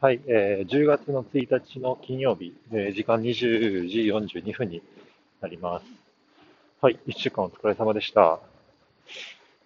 [0.00, 4.02] はい、えー、10月の1日の金曜日、えー、時間20時
[4.38, 4.80] 42分に
[5.40, 5.86] なります。
[6.80, 8.38] はい、1週間お疲れ様でした。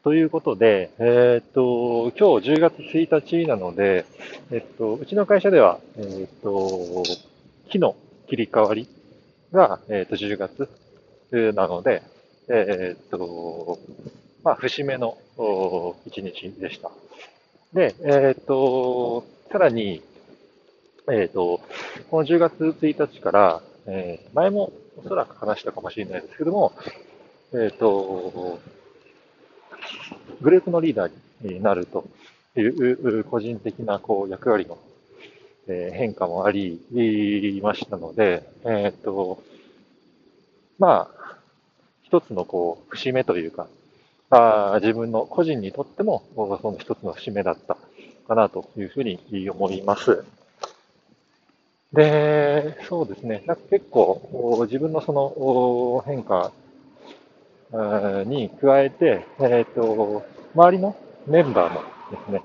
[0.03, 4.07] ということで、えー、っと、今日10月1日なので、
[4.51, 7.03] えっと、うちの会社では、えー、っと、
[7.69, 7.95] 木の
[8.27, 8.89] 切り替わり
[9.53, 12.03] が、えっと、10月なので、
[12.49, 13.79] えっと、
[14.43, 16.91] まあ、節目の1日でした。
[17.75, 20.03] で、えっと、さらに、
[21.11, 21.61] えっ、ー、と、
[22.11, 26.73] この10月1日から、えー、前もおそらく話したかもしれないですけども、
[27.53, 28.61] えっ、ー、と、
[30.41, 32.07] グループのリーダーになると
[32.57, 34.79] いう個人的なこう役割の、
[35.67, 39.43] 変化もありましたので、えっ、と、
[40.79, 41.37] まあ、
[42.03, 43.69] 一つのこう節目というか、
[44.31, 47.77] あ自分の個人にとってもその一つの節目だった
[48.27, 50.25] かなというふうに思います。
[51.93, 56.53] で、そうですね、なんか結構、自分のその変化
[58.25, 62.43] に加えて、えっ、ー、と、周りのメンバーもですね、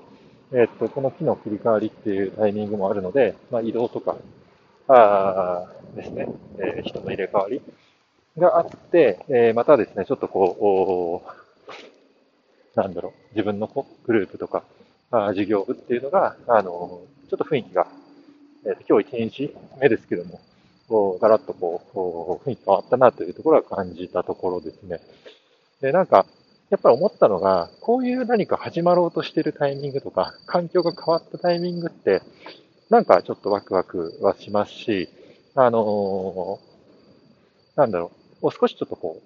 [0.52, 4.16] えっ、ー、と、この機の切り替わりっていうタイミングもあるので、まあ、移動とか、
[4.88, 7.62] あですね、えー、人の入れ替わり
[8.36, 11.22] があって、えまたですね、ちょっとこ
[12.76, 14.62] う、なんだろう、自分のグループとか、
[15.10, 17.86] あ事業部っていうのが、あの、ちょっと雰囲気が
[18.68, 25.00] えー、今日1日目ですけども、ガラッとこう、雰囲気変わったなというところは感じたところですね。
[25.80, 26.26] で、なんか、
[26.68, 32.20] やっぱり思ったのが、こういう何か始まろうとしているタイミングとか、環境が変わったタイミングって、
[32.90, 35.08] なんかちょっとワクワクはしますし、
[35.54, 39.22] あのー、なんだろう、少しちょっとこ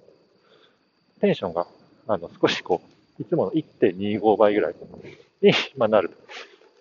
[1.17, 1.67] う、テンションが、
[2.07, 2.81] あの、少しこ
[3.19, 4.75] う、いつもの1.25倍ぐらい
[5.43, 6.15] に、まあ、なると。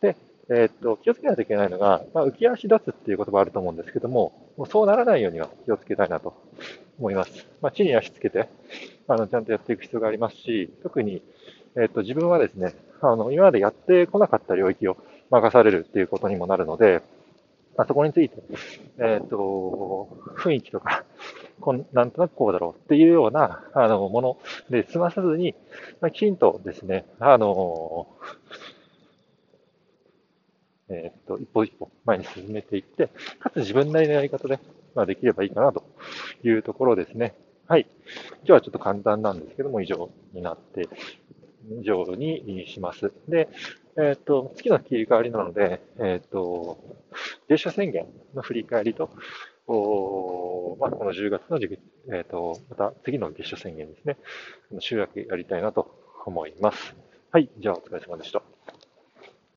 [0.02, 0.16] で、
[0.54, 6.36] えー、っと、気をつけないといけないのが、まあ、浮き足立つっていう言葉あると思うんですけども、もうそうならないようには気をつけたいなと
[7.00, 7.48] 思います。
[7.62, 8.50] まあ、地に足つけて、
[9.08, 11.22] あの、ちゃんとやっていく必要がありますし、特に、
[11.78, 14.98] えー、っと、自分はですね、あの、今までやってこなかった領域を
[15.30, 17.02] 任されるっていうことにもなるので、
[17.78, 18.36] まあ、そこについて、
[19.00, 21.06] えっ、と、雰囲気とか、
[21.62, 24.38] こんなんとなくこうだろうっていうような、あの、もの
[24.70, 25.56] で済まさずに、
[26.02, 28.08] まあ、きちんとですね、あの、
[30.92, 33.10] えっ、と、一歩一歩前に進めていって、
[33.40, 34.60] かつ自分なりのやり方で、
[34.94, 35.84] まあ、できればいいかなと
[36.44, 37.36] いうところですね。
[37.68, 37.88] はい。
[38.40, 40.90] 今日はちょっと簡単なんですけども、以上になって、
[41.80, 43.12] 以上にします。
[43.28, 43.48] で、
[43.98, 46.78] えっ、と、月の切り替わりなので、えっ、と、
[47.48, 49.10] 電車宣言の振り返りと、
[49.68, 51.80] おまあ、この10月の時期、
[52.12, 54.18] えっ、と、また次の月初宣言ですね。
[54.80, 56.96] 週明けやりたいなと思います。
[57.32, 57.50] はい。
[57.58, 58.51] じゃあ、お疲れ様でした。